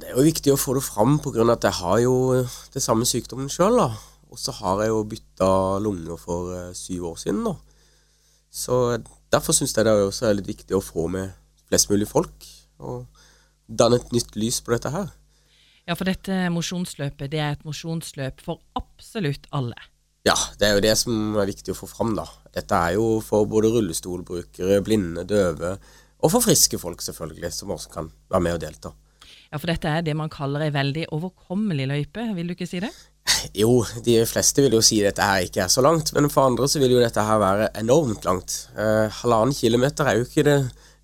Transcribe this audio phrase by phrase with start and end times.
[0.00, 1.44] det er jo viktig å få det fram pga.
[1.52, 2.14] at jeg har jo
[2.72, 3.80] det samme sykdommen sjøl.
[4.32, 5.50] Og så har jeg jo bytta
[5.84, 7.56] lunger for uh, syv år siden da.
[8.52, 8.98] Så
[9.32, 11.32] derfor syns jeg det er også litt viktig å få med
[11.68, 12.46] flest mulig folk.
[12.80, 13.06] Og
[13.68, 15.10] danne et nytt lys på dette her.
[15.88, 19.76] Ja, for dette mosjonsløpet det er et mosjonsløp for absolutt alle.
[20.22, 22.28] Ja, det er jo det som er viktig å få fram, da.
[22.54, 25.74] Dette er jo for både rullestolbrukere, blinde, døve,
[26.22, 28.92] og for friske folk, selvfølgelig, som også kan være med og delta.
[29.52, 32.80] Ja, for dette er det man kaller ei veldig overkommelig løype, vil du ikke si
[32.80, 32.92] det?
[33.54, 36.66] Jo, de fleste vil jo si dette her ikke er så langt, men for andre
[36.70, 38.54] så vil jo dette her være enormt langt.
[38.72, 40.56] Eh, halvannen kilometer er jo ikke det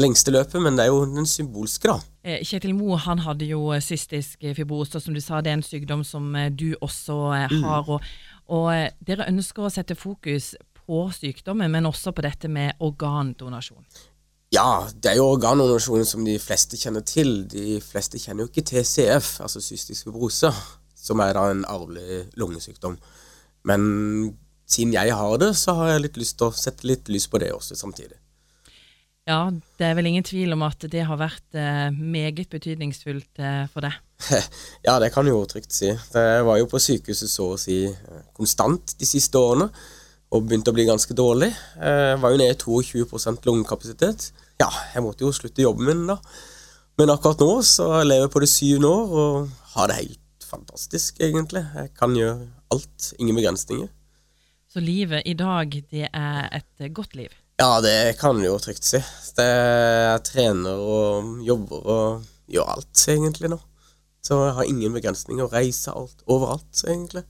[0.00, 1.98] lengste løpet, men det er jo den symbolske, da.
[2.24, 5.66] Eh, Kjetil Moe han hadde jo eh, cystisk fibrose, som du sa, det er en
[5.66, 7.18] sykdom som eh, du også
[7.52, 7.62] mm.
[7.66, 7.84] har.
[7.84, 7.94] Mm.
[7.94, 8.10] Og,
[8.56, 13.84] og dere ønsker å sette fokus på sykdommen, men også på dette med organdonasjon.
[14.50, 17.44] Ja, det er jo organdonasjon som de fleste kjenner til.
[17.50, 20.50] De fleste kjenner jo ikke TCF, altså cystisk fibrose,
[20.98, 22.96] som er da en arvelig lungesykdom.
[23.70, 23.84] Men
[24.70, 27.38] siden jeg har det, så har jeg litt lyst til å sette litt lys på
[27.42, 28.18] det også samtidig.
[29.28, 29.44] Ja,
[29.78, 33.84] det er vel ingen tvil om at det har vært eh, meget betydningsfullt eh, for
[33.86, 33.98] deg?
[34.86, 35.92] ja, det kan du jo trygt si.
[35.92, 39.68] Jeg var jo på sykehuset så å si eh, konstant de siste årene,
[40.30, 41.50] og begynte å bli ganske dårlig.
[41.76, 44.30] Jeg var jo nede i 22% lungekapasitet.
[44.62, 46.20] Ja, jeg måtte jo slutte jobben min da.
[47.00, 51.18] Men akkurat nå så lever jeg på det syvende år og har det helt fantastisk,
[51.22, 51.64] egentlig.
[51.74, 53.12] Jeg kan gjøre alt.
[53.18, 53.88] Ingen begrensninger.
[54.70, 57.32] Så livet i dag, det er et godt liv?
[57.58, 59.00] Ja, det kan du jo trygt si.
[59.36, 63.58] Det jeg trener og jobber og gjør alt, egentlig, nå.
[64.22, 65.48] Så jeg har ingen begrensninger.
[65.50, 67.24] Reiser reise alt, overalt, egentlig.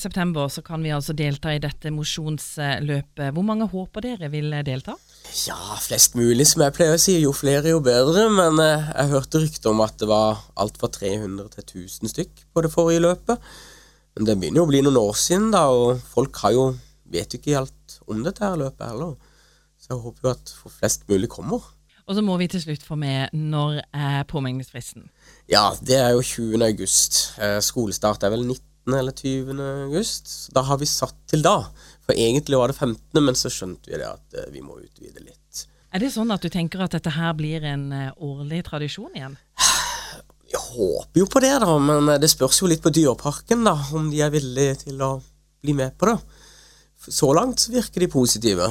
[0.00, 3.34] September så kan vi altså delta i dette mosjonsløpet.
[3.36, 4.96] Hvor mange håper dere vil delta?
[5.44, 7.18] Ja, flest mulig, som jeg pleier å si.
[7.20, 8.28] Jo flere, jo bedre.
[8.32, 12.44] Men eh, jeg hørte rykter om at det var alt fra 300 til 1000 stykk
[12.54, 13.48] på det forrige løpet.
[14.16, 16.68] Men det begynner jo å bli noen år siden, da, og folk har jo
[17.08, 19.16] vet jo ikke helt om dette her løpet heller.
[19.78, 21.62] Så jeg håper jo at flest mulig kommer.
[22.08, 25.10] Og så må vi til slutt få med når er påmeldelsesfristen?
[25.52, 26.64] Ja, det er jo 20.
[26.64, 27.18] august.
[27.36, 28.64] Eh, skolestart er vel 19.
[28.94, 29.58] eller 20.
[29.84, 30.30] august.
[30.54, 31.60] Da har vi satt til da.
[32.06, 35.20] For egentlig var det 15., men så skjønte vi det at eh, vi må utvide
[35.20, 35.64] litt.
[35.92, 39.36] Er det sånn at du tenker at dette her blir en eh, årlig tradisjon igjen?
[40.48, 44.08] Jeg håper jo på det, da, men det spørs jo litt på Dyreparken, da, om
[44.08, 45.18] de er villige til å
[45.60, 46.16] bli med på det.
[47.04, 48.70] Så langt virker de positive.